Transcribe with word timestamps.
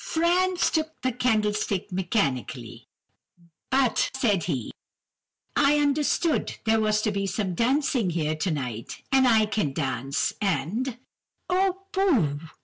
"Franz 0.03 0.71
took 0.71 0.99
the 1.03 1.11
candlestick 1.11 1.91
mechanically, 1.91 2.87
but, 3.69 4.09
said 4.15 4.45
he:— 4.45 4.71
"'I 5.55 5.77
understood 5.77 6.57
there 6.65 6.79
was 6.79 7.03
to 7.03 7.11
be 7.11 7.27
dancing 7.27 8.09
here 8.09 8.35
tonight, 8.35 9.03
and 9.11 9.27
I 9.27 9.45
can 9.45 9.73
dance, 9.73 10.33
and—' 10.41 10.97
"'Oh, 11.51 11.83
pooh! 11.91 12.39